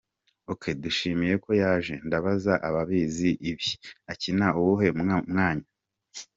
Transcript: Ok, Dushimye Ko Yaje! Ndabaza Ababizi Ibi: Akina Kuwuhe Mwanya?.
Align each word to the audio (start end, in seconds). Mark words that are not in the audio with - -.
Ok, 0.51 0.63
Dushimye 0.83 1.33
Ko 1.43 1.51
Yaje! 1.61 1.93
Ndabaza 2.07 2.53
Ababizi 2.67 3.29
Ibi: 3.51 3.67
Akina 4.11 4.47
Kuwuhe 4.55 4.87
Mwanya?. 5.29 5.67